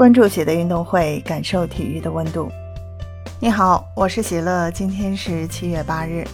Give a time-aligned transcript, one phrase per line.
[0.00, 2.50] 关注喜的运动会，感受体育的温度。
[3.38, 4.70] 你好，我是喜乐。
[4.70, 6.26] 今天是七月八日，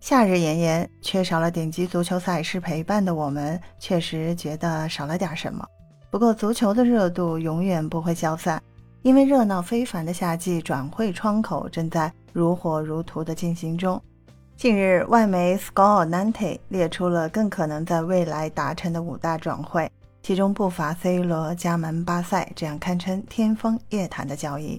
[0.00, 5.62] 夏日炎炎，缺少了顶级足球赛事陪伴的我们，确实觉得少了点什么。
[6.10, 8.58] 不过，足球的热度永远不会消散，
[9.02, 14.02] 因为热闹非凡的夏季转会窗口正在如火如荼的进行中。
[14.56, 19.92] 近日，外媒 Score Nante 列出了更可能在未来达成的五大转会。
[20.28, 24.78] 其中不乏 C 罗加盟巴塞这样堪称天方夜谭的交易。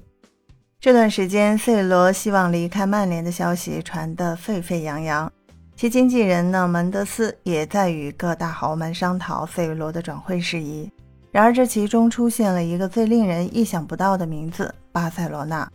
[0.80, 5.34] 这段时间，C 罗希望离开曼联的消息传得沸沸扬扬，
[5.76, 10.88] 其经纪人呢门德斯也在与各大豪门商讨 C 罗的转会事宜。
[11.31, 15.68] 然而，这其中出现了一个最令人意想不到的名字——巴塞罗那。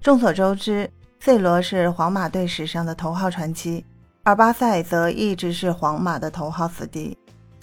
[0.00, 3.84] 众所周知，C 罗是皇马队史上的头号传奇，
[4.22, 7.14] 而巴塞则一直是皇马的头号死敌。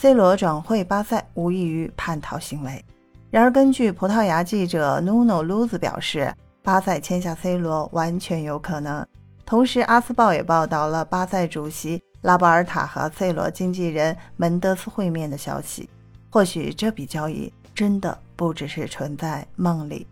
[0.06, 2.86] C 罗转会巴塞无异于叛逃行为。
[3.32, 6.32] 然而，根据葡萄牙记者 Nuno Luz 表示，
[6.62, 9.04] 巴塞签下 C 罗完全有可能。
[9.48, 15.90] 同时，阿斯报也报道了巴塞主席拉波尔塔和 C 罗经纪人门德斯会面的消息。
[16.30, 20.06] 或许这笔交易真的不只是存在梦里。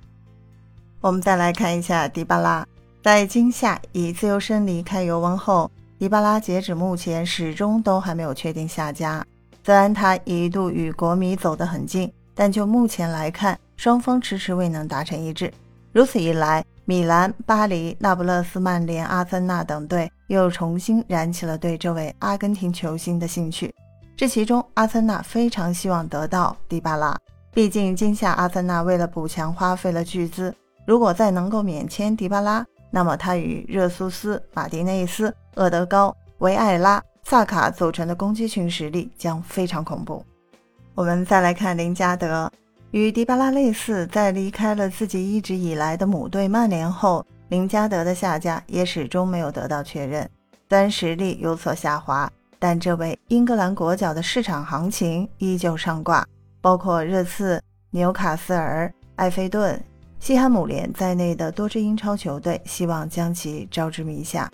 [1.02, 2.66] 我们再来看一下迪巴拉，
[3.04, 5.70] 在今夏以自由身离开尤文后，
[6.00, 9.24] 迪巴拉截止目前始终都还没有确定下家。
[9.66, 15.52] 虽然他一度与国米走得很近，但就目前来看，双方迟迟未能达成一致。
[15.94, 23.74] 如此一来，米兰、巴黎、那不勒斯、曼联、阿森纳等队又重新燃起了对这位阿根廷球星的兴趣。
[24.18, 27.18] 这其中，阿森纳非常希望得到迪巴拉，
[27.54, 30.54] 毕竟今夏阿森纳为了补强花费了巨资。
[30.86, 37.02] 如果再能够免签迪巴拉，那么他与热苏斯、马丁内斯、厄德高、维埃拉。
[37.34, 40.24] 萨卡组成的攻击群实力将非常恐怖。
[40.94, 42.48] 我们再来看林加德，
[42.92, 50.30] 与迪巴拉类似，在离开了自己一直以来的母队曼联后，林加德的下家也始终没有得到确认。
[50.70, 56.24] 虽然实力有所下滑，但这位英格兰国脚的市场行情依旧上挂，
[56.62, 57.60] 包括热刺、
[57.90, 59.84] 纽卡斯尔、埃菲顿、
[60.20, 64.48] 西汉姆联在内的多支英超球队希望将其招之名下。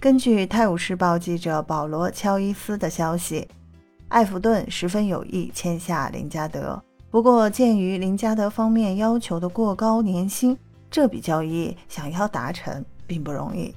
[0.00, 3.46] 根据《泰晤士报》记者保罗·乔伊斯的消息，
[4.08, 6.82] 埃弗顿十分有意签下林加德。
[7.10, 10.56] 不过，鉴于林加德方面要求的过高年薪，
[10.90, 13.74] 这笔交易想要达成并不容易。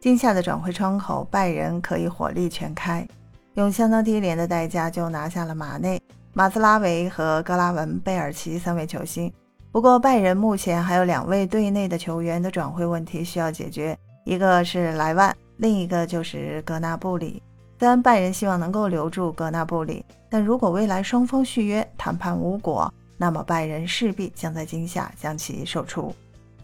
[0.00, 3.06] 今夏的转会窗口，拜仁可以火力全开，
[3.52, 6.00] 用相当低廉的代价就拿下了马内、
[6.32, 9.30] 马斯拉维和格拉文贝尔奇三位球星。
[9.70, 13.94] 不过，拜仁目前还有两位队内的球员的转会问题需要解决，
[14.24, 15.36] 一个是莱万。
[15.60, 17.42] 另一个就是格纳布里。
[17.78, 26.14] 虽然拜仁希望能够留住格纳布里，但如果未来双方续约谈判无果，那么拜仁势必将在今夏将其售出。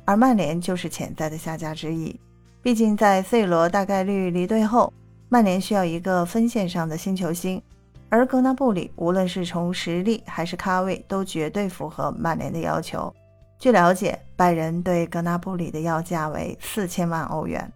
[0.07, 2.19] 而曼联就是潜在的下家之一。
[2.63, 4.93] 毕竟在 C 罗大概率离队后，
[5.29, 7.63] 曼联需要一个分线上的新球星，
[8.09, 13.13] 而格纳布里无论是从实力还是咖位，都绝对符合曼联的要求。
[13.59, 17.71] 据了解，拜仁对格纳布里的要价为四千万欧元。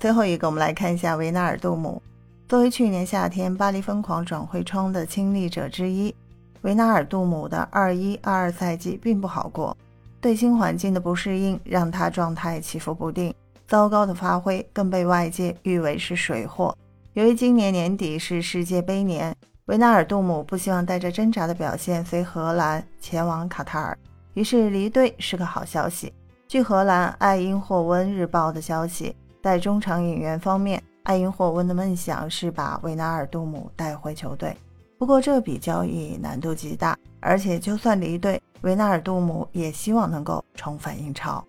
[0.00, 2.00] 最后一个，我们来看一下维纳尔杜姆。
[2.48, 6.14] 作为去年夏天巴黎疯狂转会窗的亲历者之一，
[6.62, 9.76] 维纳尔杜姆的二一二二赛季并不好过。
[10.18, 13.34] 对新环境的不适应让他状态起伏不定，
[13.68, 16.74] 糟糕的发挥更被外界誉为是水货。
[17.12, 19.36] 由于今年年底是世界杯年，
[19.66, 23.98] 维纳尔杜姆不希望带着挣扎的表现随荷兰前往卡塔尔，
[24.32, 26.10] 于是离队是个好消息。
[26.48, 29.14] 据荷兰爱因霍温日报的消息。
[29.42, 34.56] 在中场引援方面，爱因霍温的梦想是把维纳尔杜姆带回球队。
[34.98, 41.42] 不过这笔交易难度极大，而且就算离队，维纳尔杜姆也希望能够重返英超。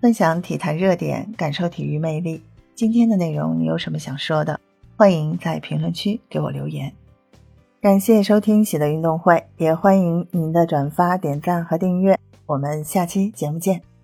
[0.00, 2.40] 分享体坛热点，感受体育魅力。
[2.76, 4.60] 今天的内容你有什么想说的？
[4.96, 6.92] 欢迎在评论区给我留言。
[7.80, 12.16] 感谢收听喜乐运动会，也欢迎您的转发、点赞和订阅。
[12.46, 13.97] 我们下期节目见。